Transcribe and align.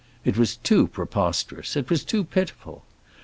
It 0.25 0.35
was 0.35 0.57
too 0.57 0.87
preposterous, 0.87 1.75
it 1.75 1.91
was 1.91 2.03
too 2.03 2.23
pitiful. 2.23 2.85